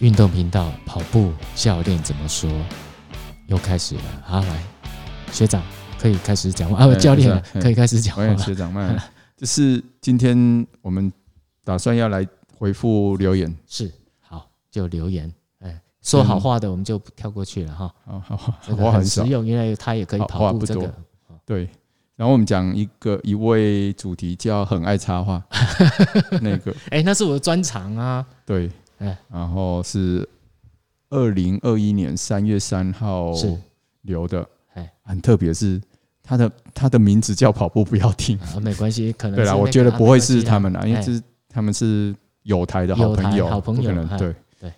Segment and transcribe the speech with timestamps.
[0.00, 2.50] 运动频道跑步教练怎么说？
[3.46, 4.02] 又开始了。
[4.22, 4.62] 好，来，
[5.32, 5.62] 学长
[5.98, 6.94] 可以开始讲话啊！
[6.96, 8.36] 教练可以开始讲话了。
[8.36, 8.94] 学长慢，
[9.36, 11.10] 就是今天我们
[11.64, 12.26] 打算要来
[12.58, 15.32] 回复留言，是好就留言。
[15.60, 17.94] 哎，说好话的我们就跳过去了哈。
[18.04, 20.66] 好好，我很实用，因为他也可以跑步。
[20.66, 20.92] 这个
[21.46, 21.68] 对。
[22.16, 25.42] 然后我们讲一个一位主题叫很爱插话，
[26.40, 28.26] 那个哎，那是我的专长啊。
[28.46, 30.28] 对，哎，然后是
[31.10, 33.32] 二零二一年三月三号
[34.02, 35.80] 留的，哎，很特别，是
[36.22, 44.34] 他的他的名字叫跑步不要停，没关系，可能对啦，我觉得不会是他们啦，因为是他们是友台的好朋友，好朋友，对。
[44.60, 44.72] 对，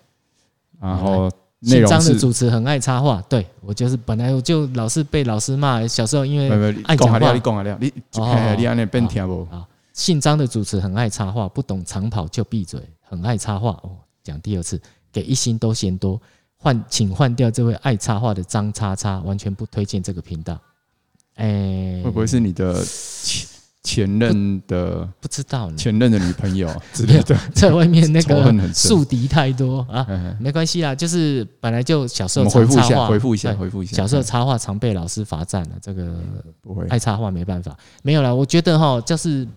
[0.79, 1.29] 然后。
[1.61, 9.45] 姓张的主持很爱插话，对我就是本来我就老是被老师骂，小时候因为爱讲话，你讲啊，你哦，你安尼变听不？
[9.91, 13.91] 姓张的主持很爱插话，不懂长跑就闭嘴，很爱插话哦。
[14.23, 14.81] 讲第二次，
[15.11, 16.21] 给一星都嫌多，
[16.57, 20.59] 换请换掉这位爱插话的张叉叉，完全不推荐这个频道。
[21.35, 22.83] 哎，会不会是你的？
[23.23, 23.47] 前
[23.81, 30.05] 前任的不知道，前任的女朋友 之类的，在外面那个 宿敌太多啊，
[30.37, 33.95] 没关系啦，就是本来就小时候回复一下，回复一下，回复一下。
[33.95, 36.13] 小时候插话常被老师罚站了，这个
[36.61, 38.35] 不会爱插话没办法，没有啦。
[38.35, 39.47] 我觉得哈，就是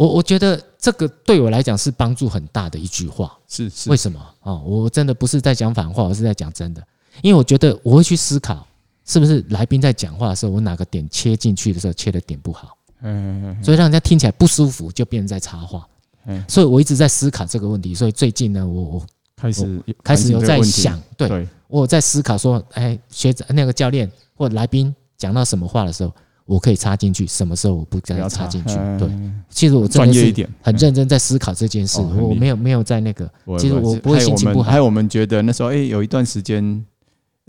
[0.00, 4.54] 我我觉得这个对我来讲是帮助很大的一句话，是是为什么啊？
[4.60, 6.82] 我真的不是在讲反话，我是在讲真的，
[7.20, 8.66] 因为我觉得我会去思考，
[9.04, 12.74] 是不是来宾在讲话的时候，我哪个点切进去的时候切的点不好。
[13.02, 15.86] 嗯，所以让人家听起来不舒服，就变成在插话。
[16.24, 17.94] 嗯，所以我一直在思考这个问题。
[17.94, 26.10] 所以最近呢，我我开始开始有在想，对，我在思考说，哎，学长那个教练或来宾讲到什么话的时候，
[26.50, 28.74] 我可以插进去，什么时候我不该插进去？
[28.98, 29.08] 对，
[29.48, 32.00] 其实我真的是很认真在思考这件事。
[32.00, 34.70] 我没有没有在那个，其实我不会心情不好。
[34.70, 36.84] 还有我们觉得那时候，哎，有一段时间。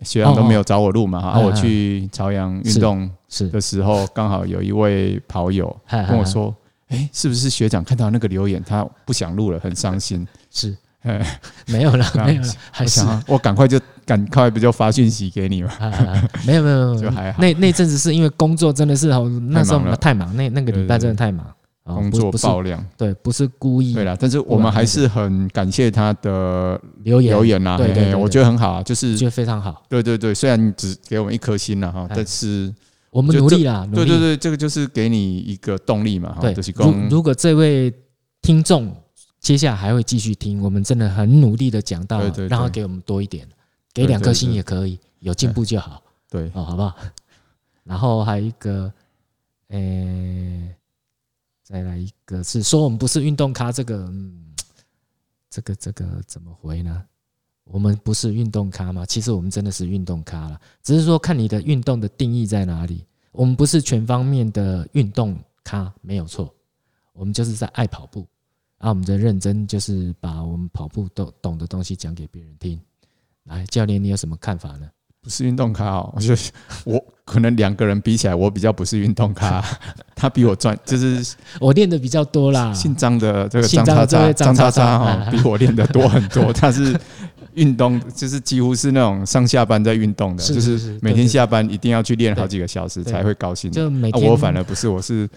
[0.03, 3.07] 学长都没有找我录嘛，然后我去朝阳运动
[3.51, 5.75] 的时候，刚好有一位跑友
[6.09, 6.51] 跟我说
[6.89, 10.75] ：“哎，是不是学长看到那个留言，他不想录了，很伤心？”是，
[11.67, 13.79] 没有了，没有了， 还是我赶快就
[14.11, 15.71] 赶快不就发讯息给你吗？
[16.45, 17.41] 没有没有没有， 就还好。
[17.41, 21.45] 那那阵子是因为工作真的是好， 那时候太忙，那那个礼拜真的太忙。
[21.83, 23.93] 工作爆量，对，不是故意。
[23.93, 29.83] 对啦，但是我们还是很感谢他的留言留言呐，对对，我觉得很好啊，就是觉得非常好。
[29.89, 32.73] 对对对，虽然你只给我们一颗星了哈，但是
[33.09, 36.37] 我们努力啦，对对对，这个就是给你一个动力嘛。
[36.39, 37.91] 对，如如果这位
[38.41, 38.95] 听众
[39.41, 43.45] 接下来还会继续听，我们真的很努力的讲到，然后给我们多一点，
[43.93, 46.01] 给两颗星也可以，有进步就好。
[46.29, 46.95] 对，哦，好不好？
[47.83, 48.93] 然后还有一个，
[49.69, 50.75] 诶。
[51.63, 54.53] 再来一个是说我们不是运动咖，这个，嗯，
[55.49, 57.01] 这个这个怎么回呢？
[57.63, 59.05] 我们不是运动咖吗？
[59.05, 63.05] 其实我们真的是运动咖了，只是说看你的运动的定义在哪里。
[63.31, 66.53] 我们不是全方面的运动咖，没有错，
[67.13, 68.27] 我们就是在爱跑步，
[68.79, 72.77] 啊，我们在认真就是把我们跑步都懂的东西讲给别人听。
[73.45, 74.87] 来，教练，你有什么看法呢？
[75.23, 76.41] 不是运动咖哦，我觉得
[76.83, 79.63] 我可能两个人比起来，我比较不是运动咖，
[80.15, 82.73] 他比我赚，就是 我练的比较多啦。
[82.73, 86.51] 姓张的这个张叉叉，张叉叉哈， 比我练的多很多。
[86.51, 86.99] 他是
[87.53, 93.71] 运动，就是几乎是那种上下班在运动的，就是每天下班一定要去练好几个小时才会高兴。
[93.71, 95.29] 就每天，我反而不是，我是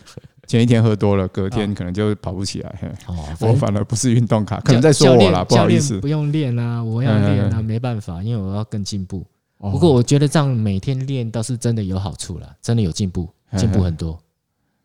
[0.47, 2.97] 前一天喝多了，隔天可能就跑不起来。
[3.41, 5.99] 我反而不是运动卡，可能在说我啦，不好意思。
[6.01, 9.25] 不用练啊，我要练啊，没办法，因为我要更进步。
[9.59, 14.19] 不过我觉得这样每天练倒是真的有好处了，真的有进步，进步很多。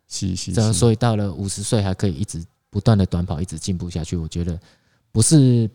[0.08, 4.16] 是是，这样所以到了五十岁还可以一直不断的短跑，一直进步下去。
[4.16, 4.58] 我觉得
[5.12, 5.69] 不是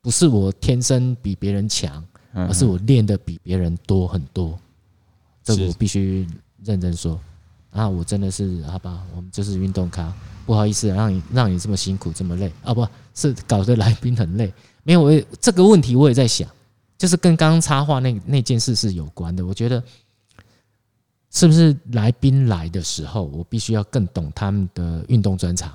[0.00, 2.02] 不是我天生比别人强，
[2.32, 4.56] 而是我练的比别人多很多。
[5.42, 6.26] 这个我必须
[6.64, 7.18] 认真说。
[7.74, 10.10] 啊，我真的是好吧，我们就是运动咖，
[10.46, 14.50] 不好意思让你让你这么辛苦这么累啊，不是搞得来宾很累。
[14.82, 16.48] 没有，我也这个问题我也在想。
[16.96, 19.82] 就是跟刚刚插话那那件事是有关的，我觉得
[21.32, 25.72] 是不是来宾来的时候，我必须要更懂他们的运动专长？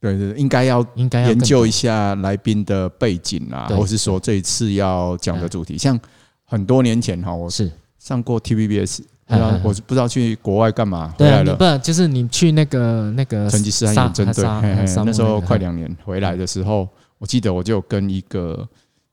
[0.00, 5.76] 对对，应该要应该要研究一下来宾的背景啊，或是说这一次要讲的主题。
[5.76, 6.00] 像
[6.44, 9.02] 很多年前哈，我是上过 TVBS，
[9.62, 14.44] 我是不知道去国外干嘛回来了，不就是你去那个那个成吉思汗针对，
[15.04, 16.88] 那时候快两年回来的时候，
[17.18, 18.68] 我记得我就跟一个。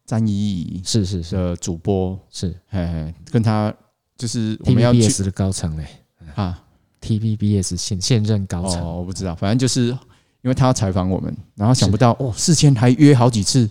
[0.05, 1.33] 詹怡怡是是是。
[1.33, 3.73] 的主播是，哎，跟他
[4.17, 5.87] 就是我们要去的高层嘞。
[6.35, 6.61] 啊
[7.01, 13.67] ，TVBS 现现任高层，我不知道，反正就是因为他要采访我们，然后想不到哦，事先还约好几次，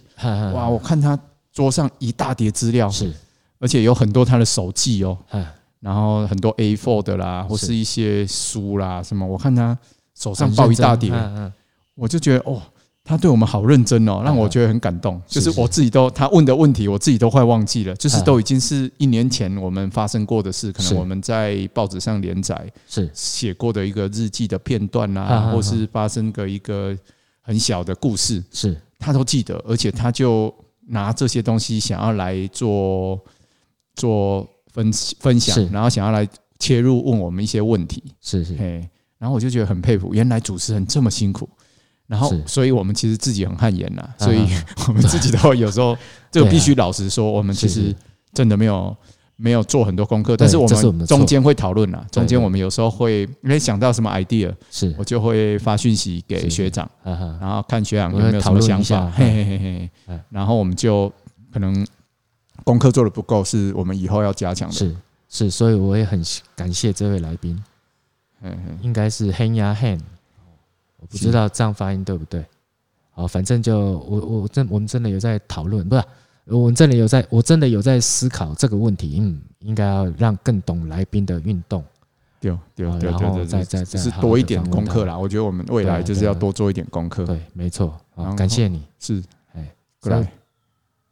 [0.54, 1.16] 哇，我看他
[1.52, 3.12] 桌上一大叠资料，是，
[3.58, 5.18] 而且有很多他的手记哦，
[5.82, 9.76] 然后很多 A4 的啦，或是一些书啦什么，我看他
[10.14, 11.12] 手上抱一大叠，
[11.94, 12.62] 我就觉得哦。
[13.04, 15.20] 他对我们好认真哦，让我觉得很感动。
[15.26, 17.92] 就是我自己都他问的问题，我自己都快忘记了。
[17.96, 23.10] 就是都已经是一年前我们发生过的事，可能我们在报纸上连载是。
[23.12, 26.96] 写过的一个日记的片段啊，或是发生个一个
[27.40, 28.80] 很小的故事，是。
[29.00, 30.54] 他都记得，而且他就
[30.86, 33.18] 拿这些东西想要来做
[33.96, 36.28] 做分分享，然后想要来
[36.58, 38.54] 切入问我们一些问题，是是，
[39.18, 41.48] 然后我就觉得很佩服，原来主持人这么辛苦。
[42.08, 44.40] 然后，所以我们其实自己很汗颜呐，所以
[44.86, 45.96] 我们自己都有时候，
[46.30, 47.94] 这个 必须老实说，我们其实
[48.34, 48.94] 真的没有
[49.36, 54.94] 没有做很多功课，但是我们中间会讨论呐，中间我们有时候会因为想到什么 idea，是。
[54.98, 56.90] 我就会发讯息给学长，
[57.40, 61.10] 然后看学长有没有什么想法，嘿嘿嘿嘿，然后我们就
[61.50, 61.86] 可能
[62.64, 64.96] 功课做的不够，是我们以后要加强的，是
[65.28, 66.22] 是，所以我也很
[66.54, 67.62] 感谢这位来宾，
[68.80, 70.00] 应该是 Han 呀 Han。
[70.98, 72.44] 我不知道这样发音对不对？
[73.10, 76.02] 好，反正就我我真我们真的有在讨论，不是
[76.46, 79.18] 我们真的有在，我真的有在思考这个问题。
[79.20, 81.84] 嗯，应该要让更懂来宾的运动，
[82.40, 85.18] 对对对，对对再再再是多一点功课啦。
[85.18, 87.24] 我觉得我们未来就是要多做一点功课。
[87.24, 87.98] 对，没错。
[88.14, 88.86] 好，感谢你。
[88.98, 89.22] 是，
[89.54, 90.32] 哎，过来，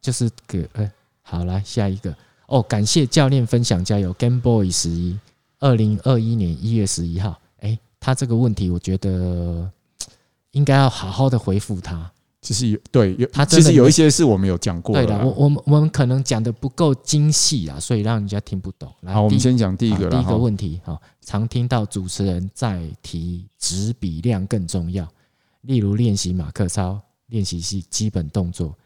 [0.01, 0.91] 就是给哎，
[1.31, 2.15] 好来下一个
[2.47, 5.19] 哦，感谢教练分享加油，Game Boy 十一，
[5.59, 7.41] 二零二一年一月十一号。
[7.61, 9.71] 哎，他这个问题我觉得。
[10.53, 12.11] 应该要好好的回复他。
[12.43, 15.07] 其实有对有，他其实有一些是我们有讲过的。
[15.07, 18.93] 对的，我我们我们可能讲的不够精细啊，所以让人家听不懂。
[19.07, 20.11] 好，我们先讲第一个。
[20.11, 25.09] 第一个问题，哈，常听到主持人在提质比量更重要，
[25.61, 28.77] 例如练习马克操练习是基本动作，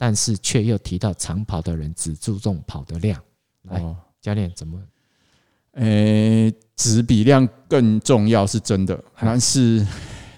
[0.00, 3.20] 但是却又提到长跑的人只注重跑的量。
[3.64, 3.84] 来，
[4.22, 4.80] 教练怎么？
[5.74, 9.86] 诶，质比量更重要是真的，但是。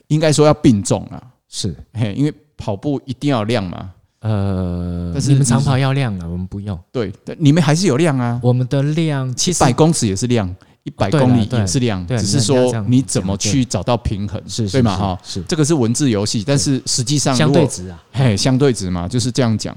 [0.08, 3.94] 应该说要并重啊，是嘿，因为跑步一定要量嘛。
[4.18, 6.78] 呃，但是你们长跑要量啊，我们不用。
[6.92, 8.38] 对，你们还是有量啊。
[8.42, 10.54] 我们的量其实百公尺也是量，
[10.84, 14.96] 一百公里也是量，只是说你怎么去找到平衡，是对吗？
[14.96, 19.76] 哈，是这个是文字游戏，但是实际上相对值啊，嘿，相对值嘛，就是这样讲。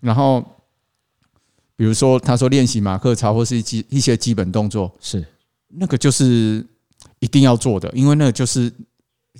[0.00, 0.44] 然后，
[1.76, 5.24] 比如说他说练习马克操或是基一些基本动作，是
[5.68, 6.64] 那个就是
[7.20, 8.72] 一定要做的，因为那个就是。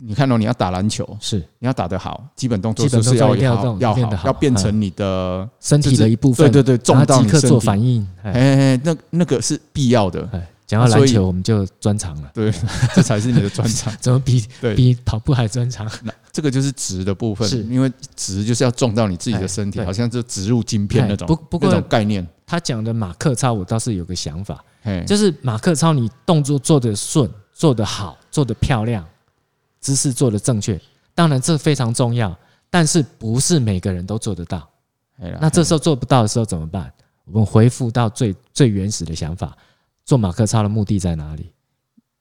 [0.01, 3.37] 你看到你要打篮球，是你要打得好，基本动作就是要好，
[3.79, 6.51] 要好，要变成你的身体的一部分。
[6.51, 8.05] 对对对，重到你身体做反应。
[8.25, 10.29] 哎，那那个是必要的。
[10.75, 12.31] 讲到篮球，我们就专长了。
[12.35, 12.53] 对，
[12.94, 13.94] 这才是你的专长。
[14.00, 14.44] 怎么比
[14.76, 15.91] 比跑步还专长？
[16.03, 21.26] 那这个就是直的部分，是因为直就是要撞到你自己的身体，好像就植入晶片那种。
[21.26, 24.62] 不不过概念，他讲的马克操，我倒是有个想法，
[25.06, 29.05] 就是马克操，你动作做得顺，做得好，做得漂亮。
[29.81, 30.81] 姿势做得正确，
[31.15, 32.35] 当然这非常重要，
[32.70, 34.67] 但是不是每个人都做得到。
[35.38, 36.91] 那这时候做不到的时候怎么办？
[37.27, 39.55] 我们回复到最最原始的想法，
[40.05, 41.51] 做马克操的目的在哪里？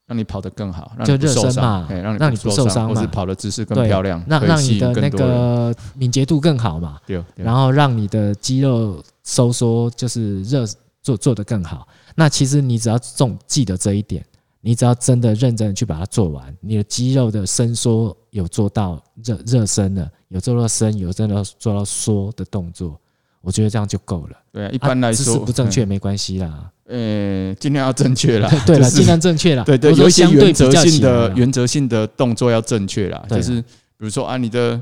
[0.06, 7.00] 让你跑得更好，就热身嘛，让你不受伤嘛，或是跑的姿势更漂亮，让让你的那个敏捷度更好嘛。
[7.36, 10.66] 然后让你的肌肉收缩，就是热
[11.02, 11.88] 做做得更好。
[12.16, 14.24] 那其实你只要重记得这一点。
[14.66, 22.98] 你只要真的认真的去把它做完，你的肌肉的伸缩有做到热热身了，有做到伸，有真的做到缩的动作，
[23.44, 24.38] 我觉得这样就够了。
[24.52, 26.72] 对啊，一般来说，姿势不正确没关系啦。
[26.88, 28.50] 呃，尽量要正确啦。
[28.66, 29.64] 对了，尽量正确啦。
[29.64, 33.24] 对对，有一些原则性的原则性的动作要正确啦。
[33.30, 34.82] 就是比如说啊，你的。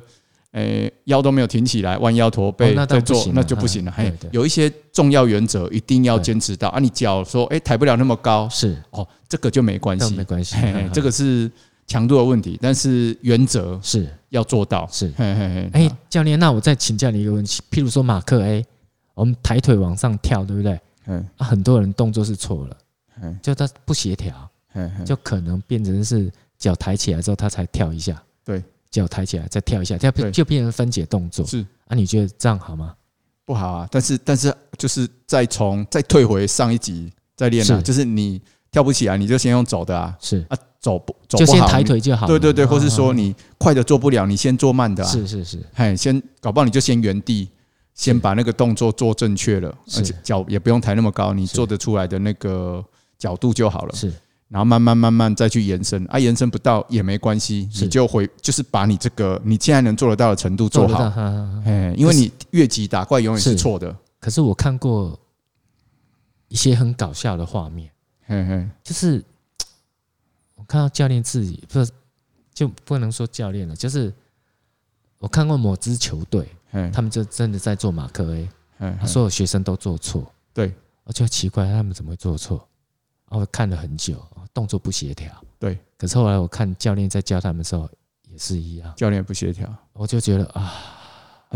[0.54, 3.94] 诶，腰都没有挺起来，弯腰驼背在做，那就不行了。
[3.96, 6.80] 嘿，有一些重要原则一定要坚持到啊。
[6.80, 10.58] 你脚说，诶，抬不了那么高，是哦，这个就没关系，没关系。
[10.92, 11.50] 这个是
[11.92, 14.88] 强度的问题，但是原则是要做到。
[14.90, 15.70] 是，嘿嘿嘿。
[15.74, 18.66] 哎，教练，那我再请教你一个问题，譬如说马克 A，
[19.14, 20.80] 我们抬腿往上跳，对不对？
[21.08, 22.78] 嗯，很多人动作是错了，
[23.42, 24.50] 就他不协调，
[25.06, 28.64] 就可能变成是脚抬起来之后他才跳一下，对。
[28.90, 31.46] 脚抬起来，再跳一下，跳就变成分解动作。
[31.46, 32.94] 是啊，你觉得这样好吗？
[33.46, 40.18] 不好啊，但是但是就是再从再退回上一集再练啊，就是你跳不起来，你就先用走的啊。
[40.20, 42.26] 是啊，走不走不好，就先抬腿就好。
[42.26, 45.04] 对对对，或是说你快的做不了，你先做慢的。
[45.04, 47.50] 是是是，嘿，先搞不好你就先原地，
[47.94, 52.84] 先把那个动作做正确了，而且脚也不用抬那么高，你做得出来的那个
[53.20, 53.94] 角度就好了。
[53.94, 54.12] 是。
[54.48, 61.02] 然后慢慢慢慢再去延伸啊，延伸不到也没关系，你就回就是把你这个你现在能做得到的程度做好，
[61.64, 63.96] 哎，因为你越级打怪永远是错的。
[64.20, 65.18] 可是我看过
[66.50, 67.90] 一些很搞笑的画面，
[68.32, 69.22] 嘿嘿，就是
[70.56, 71.92] 我看到教练自己不是
[72.54, 74.14] 就不能说教练了，就是
[75.18, 76.48] 我看过某支球队，
[76.94, 78.50] 他们就真的在做马克 A，
[79.06, 80.74] 所有学生都做错，对，
[81.04, 82.66] 我就奇怪他们怎么会做错，
[83.28, 84.26] 我看了很久。
[84.54, 85.80] 动作不协调，对。
[85.98, 87.90] 可是后来我看教练在教他们的时候
[88.28, 90.74] 也是一样，教练不协调，我就觉得啊，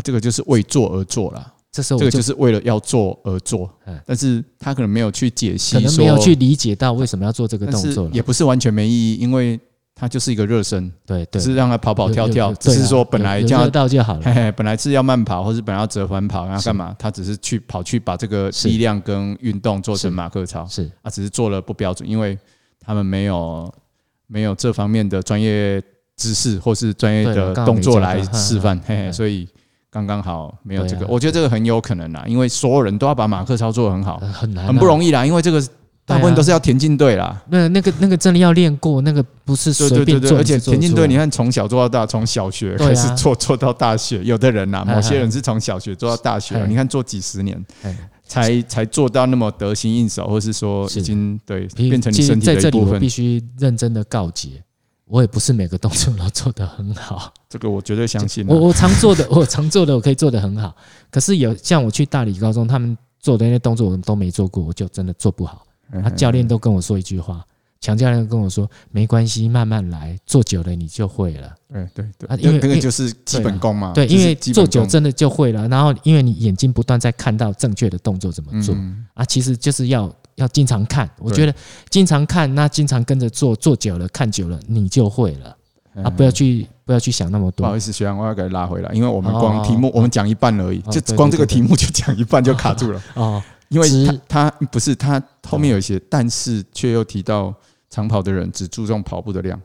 [0.02, 1.54] 这个就是为做而做了。
[1.76, 3.70] 这时候这个就是为了要做而做，
[4.06, 9.60] 但是他可能没有去解析，可能没有去理解到为什么要做这个动作，也不是完全没意义，因为。
[9.98, 14.20] 他就是一个热身，对，对，只是让他跑跑跳跳，只是说本来这样到就好了。
[14.22, 16.94] 嘿嘿，本来是要慢跑，或是本来要折返跑，然后干嘛？
[16.98, 20.82] 他只是去跑去把这个力量跟运动做成马克操，是。
[21.00, 22.38] 啊，只是做了不标准，因为
[22.78, 23.72] 他们没有
[24.26, 25.82] 没有这方面的专业
[26.14, 29.48] 知识或是专业的动作来示范，嘿嘿，所以
[29.96, 31.06] 刚刚好没有这个。
[31.06, 35.62] 我觉得这个很有可能啦，因为所有人都要把马克操做得很好，很难，很不容易啦，因为这个。
[36.08, 40.38] 大部分都是要田径队啦，那那个那个真的要练过，那个不是随便做。
[40.38, 47.60] 而且田径队，你看从小做到大，从小学开始做做到大学，有的人呐，某些人是从小学做到大学，你看做几十年，
[48.24, 52.94] 才才做到那么得心应手，或是说已经对变成你身体的一部分。
[52.94, 54.62] 我必须认真的告诫，
[55.08, 58.46] 我也不是每个动作都做得很好，这个我绝对相信。
[58.48, 60.74] 我我常做的， 我常做的我可以做得很好，
[61.10, 65.64] 可是有像我去大理高中，他们做的那些动作我都没做过，我就真的做不好。
[66.02, 67.46] 他教练都跟我说一句话，
[67.86, 73.92] 强教练跟我说：“没关系，慢慢来，做久了你就会了。”对对对，因为那个就是基本功嘛。
[73.92, 75.68] 对，因为做久真的就会了。
[75.68, 78.74] 然后，因为你眼睛不断在看到正确的动作怎么做
[79.14, 81.08] 啊，其实就是要要经常看。
[81.18, 81.54] 我觉得
[81.88, 85.56] 经常看，那经常跟着做，做久了，看久了，你就会了
[86.02, 86.10] 啊！
[86.10, 87.64] 不要去不要去想那么多。
[87.64, 93.40] 不好意思，学长，我要给拉回来，因为我们光题目我们讲一半而已，就光这个题目就讲一半就卡住了哦。
[93.68, 93.88] 因为
[94.28, 97.52] 他他不是他后面有一些，但是却又提到
[97.90, 99.60] 长跑的人只注重跑步的量，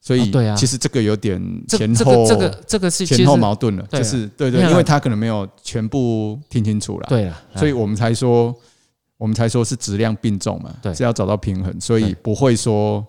[0.00, 8.54] 所以对啊，其实这个有点前后这个这个是前后矛盾了，就是对对，因为他可能没有全部听清楚了，对啊，所以我们才说
[9.16, 13.06] 我们才说是质量并重嘛，对，是要找到平衡，所以不会说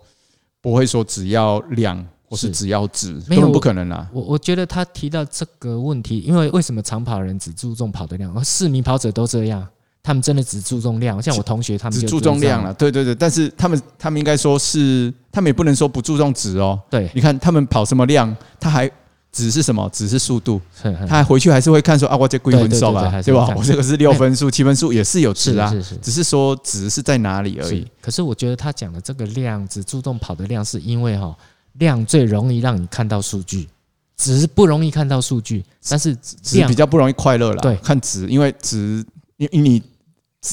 [0.62, 2.06] 不会说只要量。
[2.30, 4.10] 我是只要值，根本不可能啦。
[4.12, 9.68] 我我觉得他提到这个问题，因为为什么长跑人只注重跑的量，而市民跑者都这样，
[10.04, 11.20] 他们真的只注重量。
[11.22, 13.16] 像我同学他们只注重量了，对对对。
[13.16, 16.80] 但是他们他们应该说是，他们也不能说不注重值哦。
[16.90, 18.88] 对，你看他们跑什么量，他还
[19.32, 19.90] 值是什么？
[19.92, 20.62] 只是速度，
[21.08, 23.52] 他还回去还是会看说啊，我这归分数啊，对吧？
[23.58, 27.88] 我这个是六分数、七分数也是有值啊，只是说值是在哪里而已。
[28.02, 31.36] 可是我觉得他讲的这个量，只注重跑的量，是因为哈。
[31.80, 33.68] 量最容易让你看到数据，
[34.16, 37.62] 值不容易看到数据，但是值比较不容易快乐啦。
[37.64, 39.04] 对，看值，因为值，
[39.38, 39.84] 你你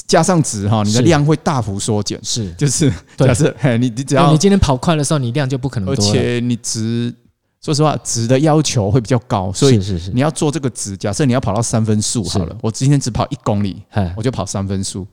[0.06, 2.18] 加上值哈，你的量会大幅缩减。
[2.22, 6.04] 是，就是假设，嘿，你你只要你今天跑快的时候，你量就不可能多。
[6.04, 7.12] 而且你值，
[7.60, 10.96] 说实话，值的要求会比较高，所以是是是，你要做这个值。
[10.96, 13.82] 假设你要跑到三分速好了，我今天只跑一公里，
[14.16, 15.06] 我就跑三分速。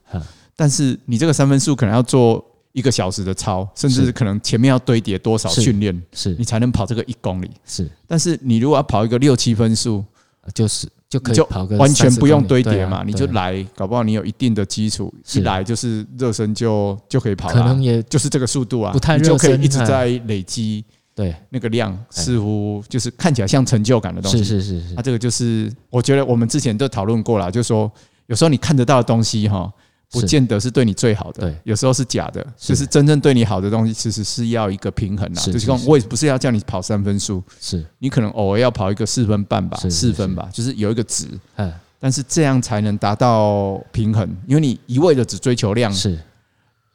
[0.56, 2.44] 但是你这个三分速可能要做。
[2.74, 7.50] 一个小时的操，甚至可能前面要堆叠多少训练，是你才能跑这个一公里。
[7.66, 10.06] 是，但是你如果要跑一个六七分速，
[10.54, 20.84] 就是就可以跑个完全不用堆叠嘛，你就来，搞不好你有一定的基础，一来就是热身就就可以跑了，可能也就是这个速度啊，不太热身，就可以一直在累积。
[21.16, 24.38] 对，那个量似乎就是看起来像成就感的东西。
[24.38, 27.92] 是是是是，它这个就是我觉得我们之前都讨论过了，就是说
[28.28, 29.72] 有时候你看得到的东西哈。
[30.10, 32.46] 不见得是对你最好的，对，有时候是假的。
[32.56, 35.42] 就是真正对你好的东西，其实是要一个平衡啊。
[35.42, 41.28] 就是说，我也不是要叫你跑三分数，是你可能偶尔要跑一个四分半吧，四分吧，就是有一个值。
[41.58, 46.18] 嗯，但是这样才能达到平衡，因为你一味的只追求量，是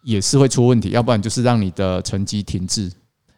[0.04, 0.90] 也是会出问题。
[0.90, 2.90] 要不然就是让你的成绩停滞。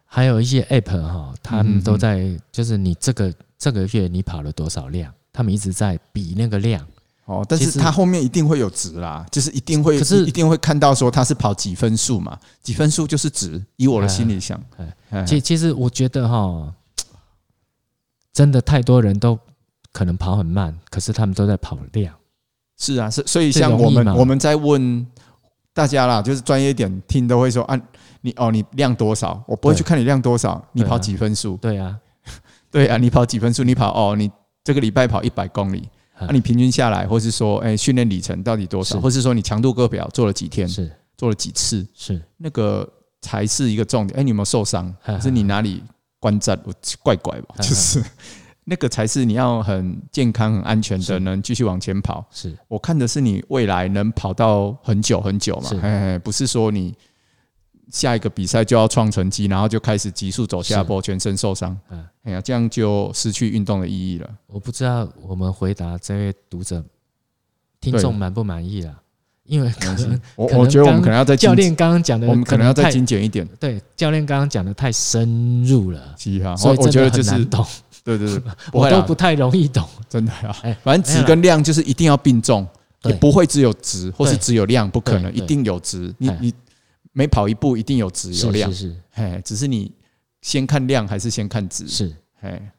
[0.05, 6.87] 还有一些 App 哈，他们都在，就是你这个这个月你跑了多少量，他们一直在比那个量。
[7.25, 13.59] 哦，但是他后面一定会有值啦，就是一定会，可是一定会看到说他是跑几分数嘛，几分数就是值。
[13.77, 14.61] 以我的心里想，
[15.25, 16.71] 其其实我觉得哈，
[18.31, 19.39] 真的太多人都
[19.91, 22.13] 可能跑很慢，可是他们都在跑量。
[22.77, 25.05] 是啊，是所以像我们我们在问
[25.73, 27.81] 大家啦，就是专业一点听都会说啊，
[28.21, 29.43] 你哦你量多少？
[29.47, 31.57] 我不会去看你量多少，你跑几分数？
[31.57, 31.97] 对啊，
[32.69, 33.63] 对啊，你跑几分数？
[33.63, 34.29] 你跑哦，你
[34.63, 35.89] 这个礼拜跑一百公里。
[36.19, 38.99] 那、啊、你平均下来，或是说，哎，训练里程到底多少？
[38.99, 40.67] 或是说你强度课表做了几天？
[40.67, 42.87] 是，做了几次，是那个
[43.21, 44.19] 才是一个重点。
[44.19, 44.93] 哎，你有没有受伤？
[45.01, 45.83] 还是你哪里
[46.19, 46.57] 关节
[47.03, 47.55] 怪怪吧？
[47.57, 48.03] 就是
[48.63, 52.25] 那个才是你要很健康、很安全的，能继续往前跑。
[52.31, 55.69] 是我看的是你未来能跑到很久很久嘛？
[55.81, 56.95] 哎，不是说你
[57.91, 61.77] 下一个比赛就要创成绩，然后就开始急速走下坡，全身受伤。
[62.23, 64.29] 哎呀，这样就失去运动的意义了。
[64.47, 66.83] 我不知道我们回答这位读者。
[67.81, 68.95] 听众满不满意啦？
[69.43, 73.47] 因为可能我我觉得我们可能要在教练刚刚讲的，我们可能要再精简一点。
[73.59, 76.15] 对，教练刚刚讲的太深入了，
[76.57, 77.63] 所以我觉得就是懂。
[78.03, 78.41] 对对对，
[78.73, 80.55] 我都不太容易懂，真的啊。
[80.83, 82.67] 反正值跟量就是一定要并重，
[83.03, 86.11] 也不会只有值或是只有量，不可能，一定有值。
[86.17, 86.53] 你你
[87.17, 89.89] 每跑一步一定有质有量，是是，是只是你
[90.41, 91.87] 先看量还是先看质？
[91.87, 92.13] 是，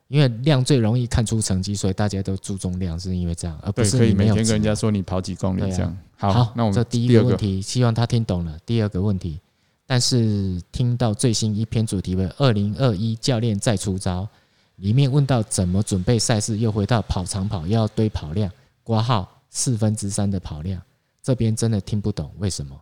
[0.08, 5.96] 因为量最容易看出成绩，所以大家都注重量，是因为这样，而不是可以每天跟人家说你跑几公里这样。
[6.18, 8.58] 好，那我们这第一个问题，希望他听懂了。
[8.66, 9.40] 第二个问题，
[9.86, 14.28] 但是听到最新一篇主题为“二零二一教练再出招”，
[14.76, 18.52] 里面问到怎么准备赛事，又回到跑长跑又要堆跑量，
[18.84, 20.80] 括号四分之三的跑量，
[21.22, 22.78] 这边真的听不懂为什么？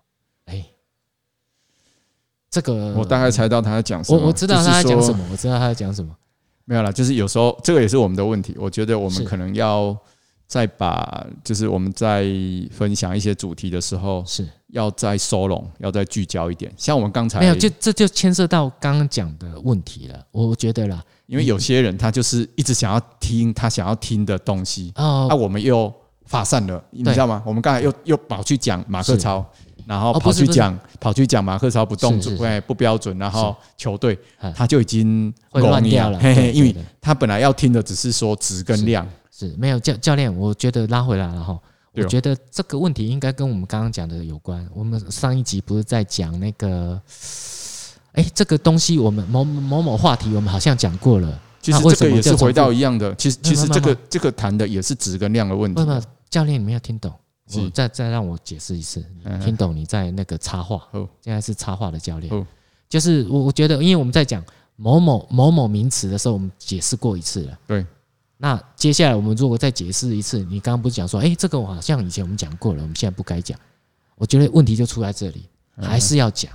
[0.47, 0.65] 哎，
[2.55, 6.15] 这个我大概猜到他在讲什么，我我知道他在讲什么，我知道他在讲什么。
[6.65, 8.55] 没有啦，就是有时候这个也是我们的问题。
[8.57, 9.97] 我觉得我们可能要
[10.47, 12.25] 再把，就是我们在
[12.71, 16.73] 分享一些主题的时候，是要再收拢，要再聚焦一点。
[16.77, 20.25] 像我们刚才没有，就这就牵涉到刚刚讲的问题了。
[20.31, 25.93] 我觉得啦，因为有些人他就是一直想要听他想要听的东西，哦，那我们又
[26.25, 27.43] 发散了，你知道吗？
[27.45, 29.45] 我们刚才又又跑去讲马克操。
[29.87, 33.17] 然后跑去讲，跑去讲马克操不动作，哎，不标准。
[33.19, 34.19] 然后球队
[34.55, 41.59] 他就已经会乱掉了，嘿嘿，因为他本来要听的只是说值跟量，是没有教教练，我觉得拉回来了哈。
[41.97, 44.69] 我觉得这个问题应该跟我们刚刚讲的有关。
[44.75, 47.00] 我们上一集不是在讲那个，
[48.14, 51.41] 哎，这个东西我们某某某话题我们好像讲过了。
[51.62, 55.85] 其实这个也是回到一样的，其实其实这个这个谈的也是值跟量的问题。
[55.85, 57.12] 不不，教练你没有听懂。
[57.52, 59.04] 我再再让我解释一次，
[59.44, 60.88] 听懂你在那个插话。
[61.20, 62.46] 现在是插话的教练，
[62.88, 64.42] 就是我我觉得，因为我们在讲
[64.76, 67.59] 某某某某名词的时候，我们解释过一次了。
[67.66, 67.87] 对，
[68.38, 73.59] 那接下来我们如果再解释一次，你刚刚不是讲说，哎，这个我好像以前我们讲过了，我们现在不该讲。
[74.16, 76.50] 我觉得问题就出在这里，还是要讲。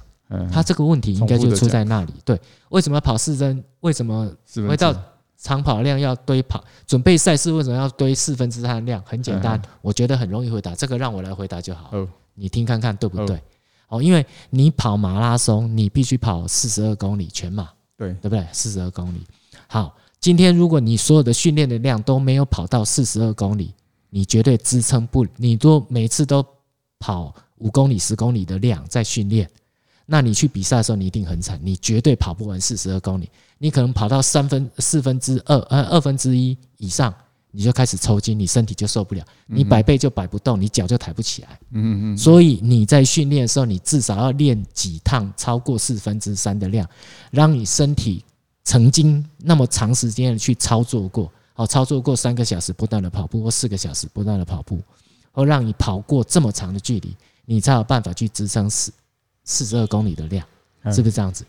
[0.51, 2.13] 他这个问题应该就出在那里。
[2.23, 3.63] 对，为什么要跑四针？
[3.79, 4.31] 为什么
[4.67, 4.95] 回到？
[5.41, 9.01] 长跑量要堆跑，准备赛事为什么要堆四分之三的量？
[9.05, 10.75] 很简单，我觉得很容易回答。
[10.75, 11.91] 这个让我来回答就好。
[12.35, 13.41] 你听看看对不对？
[13.87, 18.45] 哦，因为你跑马拉松，你必须跑四十二公里全马，对对不对？
[18.51, 19.21] 四十二公里。
[19.67, 23.73] 好，今天如果你所有的训练的量都没有跑到四十二公里，
[24.09, 25.25] 你绝对支撑不。
[25.37, 26.45] 你都每次都
[26.99, 29.49] 跑五公里、十公里的量在训练，
[30.11, 33.29] 那你去比赛的时候，你一定很惨，你绝对跑不完四十二公里。
[33.59, 37.13] 你可能跑到三分四分之二呃二分之一以上，
[37.51, 41.59] 你就开始抽筋，你身体就受不了，你摆背就摆不动，你脚就抬不起来。
[41.73, 42.17] 嗯嗯。
[42.17, 46.89] 所以你在训练的时候，你至少要练几趟超过四分之三的量，
[47.29, 48.25] 让你身体
[48.63, 54.81] 曾经那么长时间的去操作过，哦，操作过三个小时不断的跑步或四个小时不断的跑步，
[55.31, 58.91] 或让你跑过这么长的距离，你才有办法去支撑四
[59.49, 60.45] 四十二公里的量，
[60.93, 61.43] 是不是这样子？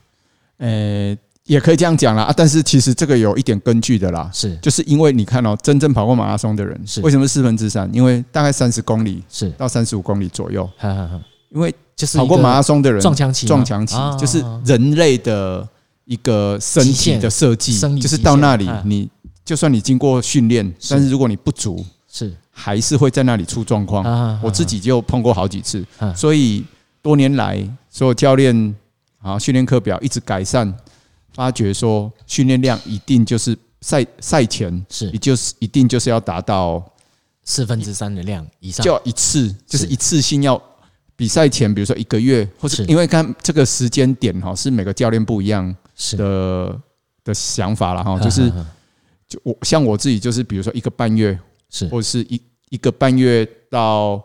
[0.57, 1.17] 呃。
[1.47, 7.01] 也可以这样讲啦，啊，但是其实这个有一点根据的啦，是，就是因为你看哦，真正跑过马拉松的人，是。
[7.01, 7.93] 为什么四分之三？
[7.93, 9.51] 因为大概三十公里是。
[9.53, 10.69] 到三十五公里左右，
[11.49, 15.67] 因为就是跑过马拉松的人，撞墙期，撞墙期就是人类的
[16.05, 19.11] 一个身体的设计，就是到那里，你
[19.45, 22.33] 就算你经过训练，但是如果你不足，是。
[22.53, 24.39] 还是会在那里出状况。
[24.41, 25.85] 我自己就碰过好几次，
[26.15, 26.65] 所以
[27.03, 28.75] 多年来，所有教练
[29.19, 30.77] 啊，训练课表一直改善。
[31.33, 36.85] 发觉说训练量一定就是赛赛前是，也就是一定就是要达到
[37.45, 40.61] 四分之三的量以上，就要一次就是一次性要
[41.15, 45.75] 比赛前，比如说一个月，或是因为看这个时间点哈，是每个教练不一样
[46.17, 46.81] 的
[47.23, 48.53] 的想法了哈，就是
[49.29, 51.39] 就我像我自己就是比如说一个半月
[51.71, 54.21] 是，或者是一一个半月到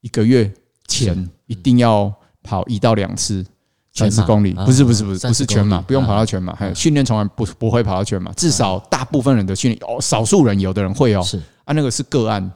[0.00, 0.52] 一个月
[0.88, 3.44] 前一定要跑一到两次。
[3.92, 6.54] 三十公里不是不是不是不是全马，不用跑到全马。
[6.54, 12.52] 还有训练从来不不会跑到全马，至少大部分人的训练哦，少数人有的人会哦，是啊，那个是个案，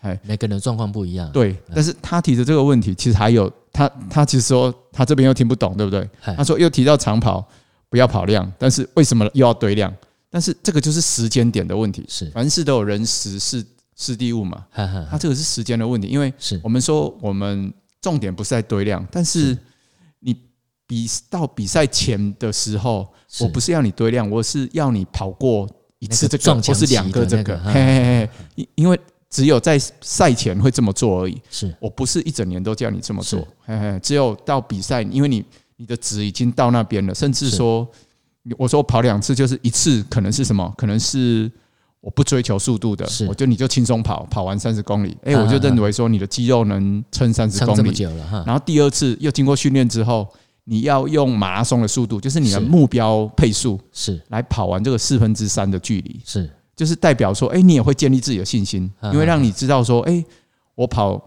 [0.00, 1.30] 哎，每个人状况不一样。
[1.30, 6.10] 对，但是他提的这个问题，其实还有他他其实说他这边又听不懂，对不对？
[6.36, 7.48] 他说又提到长跑
[7.88, 9.94] 不要跑量，但是为什么又要堆量？
[10.28, 12.04] 但是这个就是时间点的问题。
[12.08, 14.64] 是凡事都有人时事时地物嘛，
[15.08, 17.72] 他这个是时间的问题，因为是我们说我们。
[18.00, 19.56] 重点不是在堆量，但是
[20.20, 20.34] 你
[20.86, 23.06] 比到比赛前的时候，
[23.40, 31.40] 我不是要你堆量，我是要你跑过一次这个，或是两个这个，嘿嘿嘿，因因为只有在赛前会这么做而已。
[31.50, 31.74] 是。
[31.78, 35.44] 我不是一整年都叫你这么做，嘿嘿，只有到比赛，因为你
[35.76, 37.86] 你的值已经到那边了，甚至说，
[38.56, 41.50] 我说跑两次，就是一次可能是什么，可能是。
[42.00, 47.92] 我不追求速度的，我就你就轻松跑，跑完三十公里，哎，我就认为说你的肌肉能撑三十公里。
[48.46, 50.26] 然后第二次又经过训练之后，
[50.64, 54.20] 你要用马拉松的速度，就是你的目标配速是。
[54.28, 56.50] 来跑完这个四分之三的距离，是。
[56.74, 60.24] 就是代表说，哎，你也会建立自己的信心，因为让你知道说，哎，
[60.74, 61.22] 我跑，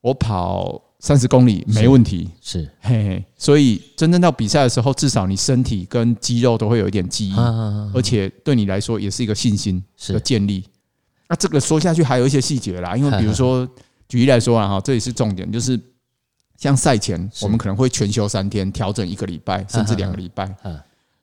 [0.00, 0.80] 我跑。
[1.02, 7.36] 三十公里没问题，是，是嘿嘿，所以真正到比赛的时候，至少你身体跟肌肉都会有一点记忆，
[7.92, 10.64] 而且对你来说也是一个信心的建立。
[11.28, 13.68] 那这个说下去还有一些细节啦，因为比如说
[14.08, 15.78] 举例来说啊，哈，这也是重点，就是
[16.56, 20.54] 像赛前我们可能会全休三天，调整一个礼拜甚至两个礼拜。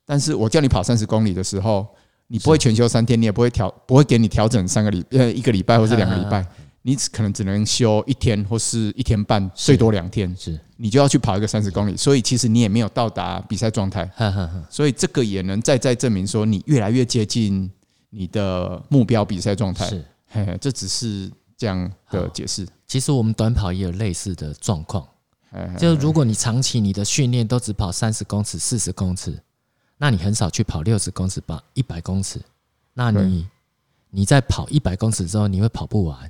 [0.05, 1.87] 但是我叫你跑三十公里的时候，
[2.27, 6.45] 你不会全休三天，你也不会调，不会给你调整三个礼呃一个礼拜或是两个礼拜。
[6.81, 10.59] 你可能只能休一天或是一天半，最多两天，是。
[10.77, 14.09] 你就要去跑一个三十公里，所以其实你也没有到达比赛状态，
[14.71, 17.69] 所以这个也能再再证明说你越来越接近
[18.09, 19.85] 你的目标比赛状态。
[19.87, 20.05] 是，
[20.61, 22.65] 这只是这样的解释。
[22.87, 25.05] 其实我们短跑也有类似的状况，
[25.77, 29.37] 就如果你长期你的训练都只跑三十公尺、四十公尺，
[29.97, 32.41] 那你很少去跑六十公尺、跑一百公尺，
[32.93, 33.45] 那你
[34.11, 36.25] 你在跑一百公尺之后，你会跑不完。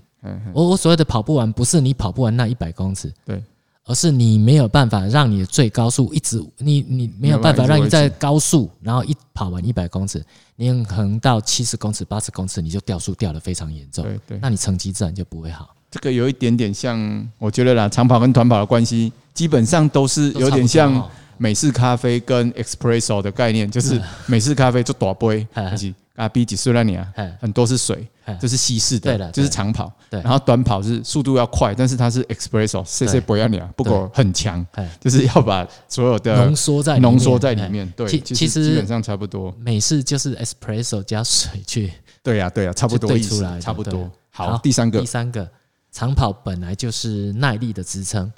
[0.54, 3.42] 我我所谓的跑不完，不是你跑不完那一百公尺，对，
[3.86, 10.24] 而是你没有办法让你的最高速一直，你你没有办法让你在高速，然后一跑完一百公尺，
[10.56, 15.74] 你可能到七十公尺、八十公尺你就掉速掉的非常严重，对对，那你成绩自然就不会好。
[15.92, 25.48] 这个有一点点像，我觉得啦，长跑跟短跑的关系基本上都是有点像美式咖啡跟 espresso 的概念，就是美式咖啡做大杯。
[26.20, 27.08] 啊，比几岁了你啊？
[27.40, 28.06] 很多是水，
[28.42, 29.90] 这是西式的，就是长跑。
[30.10, 33.70] 然后短跑是速度要快，但是它是 espresso，谢谢不要你啊。
[33.78, 34.66] 不过很强，
[35.00, 37.90] 就是要把所有的浓缩在浓缩在里面。
[37.96, 39.56] 对，其实基本上差不多。
[39.60, 41.94] 美式就是 espresso 加水去。
[42.22, 44.12] 对呀，对呀，差不多意思，差不多。
[44.30, 45.50] 好，第三个，第三个，
[45.90, 48.30] 长跑本来就是耐力的支撑，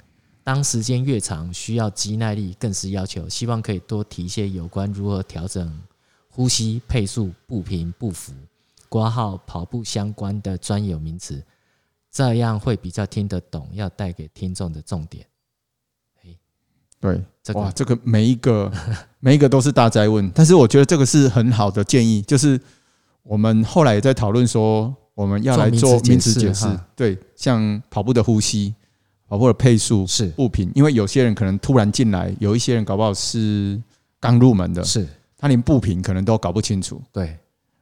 [0.44, 3.28] 当时间越长，需要肌耐力更是要求。
[3.28, 5.68] 希望可以多提一些有关如何调整。
[6.34, 8.32] 呼吸、配速、步频、步幅、
[8.88, 11.42] 挂号跑步相关的专有名词，
[12.10, 13.68] 这样会比较听得懂。
[13.74, 15.26] 要带给听众的重点，
[16.98, 18.72] 对，这个、哇，这个每一个
[19.20, 22.22] 每一个都是大哉问，但是我觉得这个是很好的建议。
[22.22, 22.58] 就是
[23.22, 26.66] 我们后来也在讨论说，我们要来做名词解释。
[26.96, 28.74] 对，像跑步的呼吸、
[29.28, 33.78] 跑步的配速是步频，因为有些人可能突然进来，有一些人搞不好是
[34.18, 35.06] 刚入门的，是。
[35.42, 37.36] 他连步频可能都搞不清楚，对，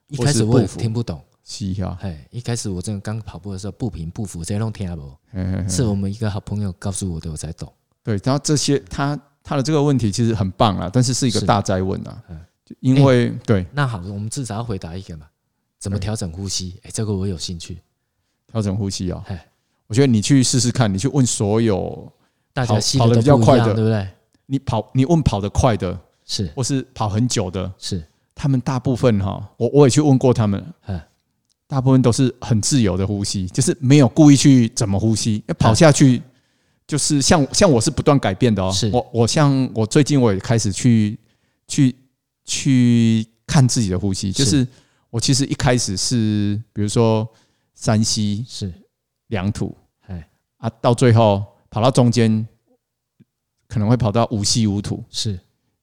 [0.08, 7.70] 一开始我也听不懂，是啊，哎，一开始我真的刚跑步的时候，步频步幅这些都听不懂，是我们一个好朋友告诉我的，我才懂。
[8.02, 12.24] 对，然后这些他他的这个问题其实很棒啊，但是是一个大灾问啊，
[12.80, 15.26] 因为对，那好，我们至少要回答一个嘛，
[15.78, 16.80] 怎么调整呼吸？
[16.84, 17.76] 哎，这个我有兴趣，
[18.46, 19.22] 调整呼吸啊，
[19.86, 22.10] 我觉得你去试试看，你去问所有
[22.54, 24.08] 大家跑得比较快的，对不对？
[24.46, 26.00] 你跑，你问跑得快的。
[26.30, 28.00] 是，或是跑很久的，是。
[28.36, 30.64] 他们大部分哈，我我也去问过他们，
[31.66, 36.22] 大部分都是很自由的呼吸，就是没有故意去怎么呼吸，跑下去
[36.86, 38.88] 就是像像我是不断改变的哦，是。
[38.92, 41.18] 我我像我最近我也开始去
[41.66, 41.96] 去
[42.44, 44.64] 去看自己的呼吸，就是
[45.10, 47.28] 我其实一开始是比如说
[47.74, 48.72] 三吸是。
[49.26, 49.76] 两吐，
[50.08, 52.44] 哎啊，到最后跑到中间
[53.68, 55.38] 可能会跑到五吸五吐，是。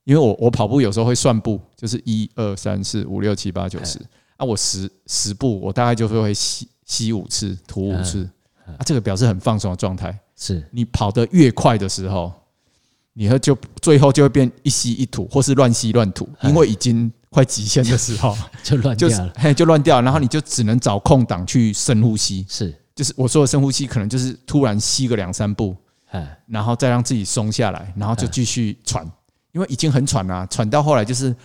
[0.07, 3.99] 因为我我跑步有时候会算步，就是一二三四五六七八九十，
[4.37, 8.23] 啊，我十十步我大概就会会吸吸五次吐五次，
[8.65, 10.17] 啊，这个表示很放松的状态。
[10.37, 10.65] 是。
[10.71, 12.31] 你跑得越快的时候，
[13.11, 18.33] 你会就最后就会变一吸一吐，或是乱吸乱吐，因为已经快极限的时候。
[18.63, 22.45] 就乱掉了，嘿，就乱掉，然后你就只能找空档去深呼吸。
[22.47, 25.75] 是，就是我说的深呼吸，可能就是突然吸个两三步，
[26.45, 29.05] 然后再让自己松下来，然后就继续喘。
[29.57, 31.35] 因为已经很喘了，喘到后来就是，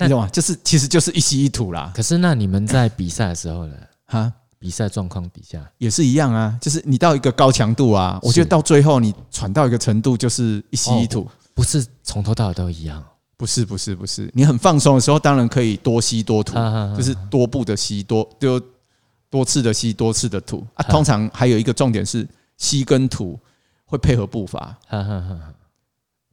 [0.00, 0.28] 你懂吗？
[0.32, 1.92] 就是其实就是一吸一吐啦。
[1.94, 3.76] 可是那你们在比赛的时候呢？
[4.06, 6.58] 哈，比赛状况底下也是一样啊。
[6.60, 13.00] 就是你到一个高强度啊，我觉得到最后你喘到一个程度，就是一吸一吐，不是从头到尾都一样。
[13.36, 16.54] 不是不是不是，你很放松的时候，当然可以多吸多吐，
[16.96, 18.60] 就是多步的吸多就
[19.30, 20.82] 多次的吸多次的吐啊。
[20.88, 23.38] 通常还有一个重点是吸跟吐
[23.84, 24.76] 会配合步伐，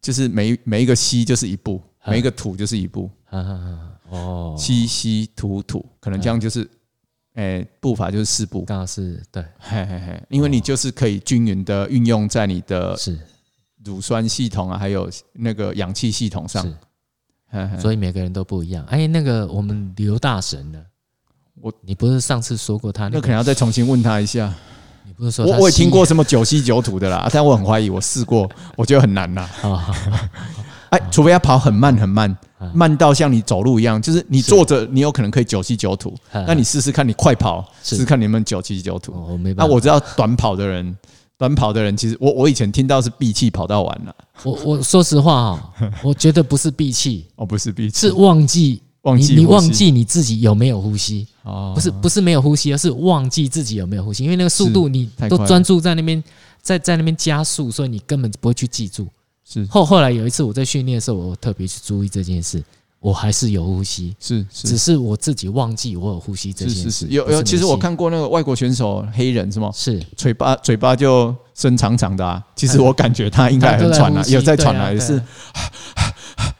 [0.03, 3.09] 就是每每一个吸就是一步，每一个吐就是一步。
[4.09, 6.69] 哦，吸吸吐吐，可能这样就是，
[7.33, 13.17] 诶，步伐就是四步，刚好是对，嘿嘿嘿，因为你就是可以均匀的运用在你的是
[13.83, 16.63] 乳酸系统啊，还有那个氧气系统上，
[17.79, 18.85] 所以每个人都不一样。
[18.85, 20.85] 哎，那个我们刘大神呢？
[21.61, 23.07] 我你不是上次说过他？
[23.07, 24.53] 那可能要再重新问他一下。
[25.05, 29.49] 你不是说我我也听过什么九吸九吐的啦，但我很怀疑，我试过，我觉得很难呐。
[30.89, 32.37] 哎，除非要跑很慢很慢，
[32.71, 36.13] 慢到像你走路一样，就是你坐着，你有可能可以九吸九吐。
[36.31, 39.11] 那你试试看，你快跑，试试看你们九吸九吐。
[39.27, 39.67] 我没办法。
[39.67, 40.95] 那我知道短跑的人，
[41.35, 44.15] 短跑的人其实我我以前听到是闭气跑到完了。
[44.43, 45.69] 我我说实话啊，
[46.03, 51.25] 我觉得不是闭气，哦，不是闭气，是忘记忘记你忘记你自己有没有呼吸。
[51.43, 56.23] 哦，不是不是没有呼吸，而是忘记自己有没有呼吸，因为那个速度你都专注在那边，
[56.61, 59.07] 在在那边加速，所以你根本不会去记住。
[59.45, 62.63] 是后后来有一次我在训练的时候，我特别去注意这件事，
[63.01, 67.05] 我还是有呼吸，是，只是我自己忘记我有呼吸这件事。
[67.09, 69.69] 有有，其实我看过那个外国选手黑人是吗？
[69.75, 72.41] 是嘴巴嘴巴就伸长长的啊。
[72.55, 75.21] 其实我感觉他应该很喘啊， 有在喘啊，也是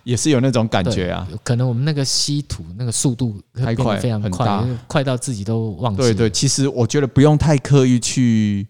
[0.04, 1.28] 也是有那种感觉啊。
[1.44, 6.02] 可能我们那个吸吐那个速度太快，非常快，快到自己都忘记。
[6.02, 8.68] 对对，其实我觉得不用太刻意去。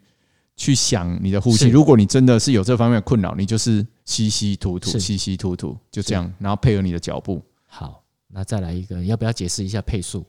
[0.55, 7.41] 去想你的呼吸，如果你真的是有这方面的困扰，你就是吸吸吐吐，吸吸吐吐，就这样，然后配合你的脚步。
[7.65, 10.23] 好，那再来一个，要不要解释一下配速？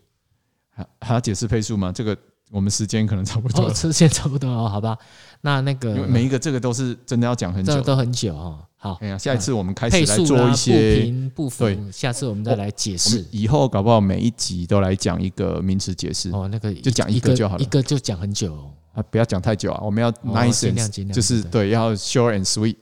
[0.70, 1.92] 还还要解释配速吗？
[1.92, 2.16] 这个
[2.50, 4.96] 我们时间可能差不多，时间差不多哦，好吧。
[5.40, 8.58] 那那个每一个这个都是真的要讲很久，都很久哦。
[8.76, 13.24] 好，哎呀，下一次我们开始来做一些不平不符，下次我们再来解释。
[13.30, 16.30] 以后搞不好每一集都来讲一个名词解释。
[16.30, 18.70] 哦，那个就讲一个就好了，一个就讲很久。
[18.92, 19.80] 啊，不要讲太久啊！
[19.82, 22.76] 我们要 nice，就是对，要 short and sweet，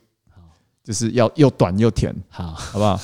[0.83, 3.01] 就是要又短又甜，好，好不好？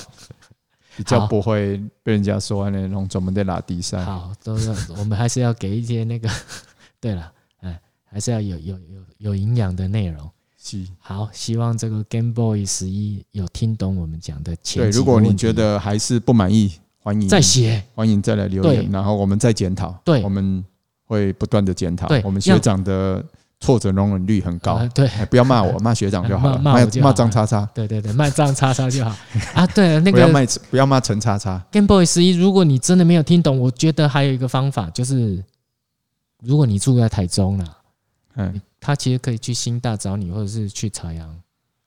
[0.99, 4.03] 比较不会被人家说那种专门在拉低赛。
[4.03, 6.29] 好，都是我们还是要给一些那个，
[6.99, 7.31] 对了，
[7.61, 10.29] 哎，还是要有有有有营养的内容。
[10.57, 14.83] 是，好，希望这个 Game Boy 十一有听懂我们讲的前。
[14.83, 19.91] 对，如果你觉得还是不满意，欢迎再写，欢迎再来留言，然后我们再检讨。
[20.03, 20.63] 对，我们。
[21.09, 23.25] 会不断的检讨，对我们学长的
[23.59, 24.79] 挫折容忍率很高。
[24.93, 26.57] 对，不要骂我， 骂学长就好了。
[26.59, 29.15] 骂骂张叉叉，对对对，骂张叉叉就好。
[29.53, 31.61] 啊，对，那个不要骂，不要骂陈叉叉。
[31.71, 35.43] Game Boy 十一，如果你真的没有听懂，我觉得还有一个方法，就是
[36.41, 37.77] 如果你住在台中了，
[38.35, 41.35] 嗯，他其实可以去新大找你，或者是去朝阳。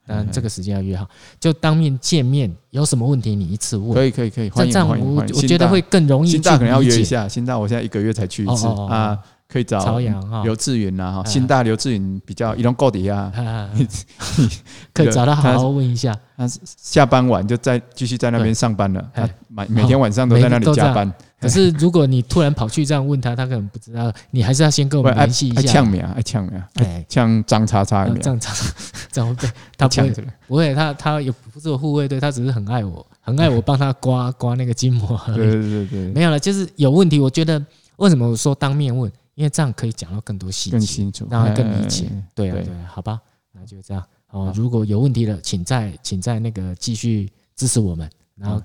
[0.04, 1.08] 但这个时间要约好，
[1.38, 2.52] 就当面见面。
[2.70, 3.94] 有什么问题你一次问。
[3.94, 5.14] 可以可以可以，欢迎欢迎。
[5.14, 6.30] 我觉得会更容易。
[6.30, 9.16] 新大可能要约一下，新大我现在一个月才去一次啊，
[9.52, 13.30] 可以找朝阳哈刘志云呐哈，新大刘志云比较一种高底啊，
[14.94, 16.16] 可以找他好好问一下。
[16.36, 21.12] 他下班晚就在继续在那边上班了，他每每天晚上都在那里加班。
[21.38, 25.60] 可是如果你突然跑去这样问他，他可能不知道，你还是要先跟我们联系一下。
[25.60, 28.08] 爱呛名，爱呛名，哎，呛张叉叉。
[28.20, 28.72] 张叉叉，
[29.10, 30.10] 这样对，他不会，
[30.48, 35.20] 不会，他他也不是我护卫队，他只是很爱我，很爱我帮他刮刮那个筋膜。
[35.26, 37.20] 对对对对，没有了，就是有问题。
[37.20, 37.62] 我觉得
[37.96, 39.12] 为什么我说当面问？
[39.34, 42.10] 因为这样可以讲到更多细节，更清楚，让他更理解。
[42.34, 43.20] 对啊，对，好吧，
[43.52, 44.04] 那就这样。
[44.30, 48.62] 哦，如果有问题了，请在请在那个继续支持我们，然后。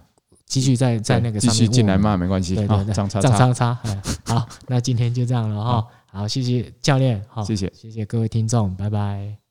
[0.50, 3.78] 继续在在那个继续进来骂没关系，对对对，张叉叉，
[4.24, 7.70] 好，那今天就这样了哈，好，谢谢教练，好，谢谢。
[7.76, 9.47] 谢谢各位听众，拜拜。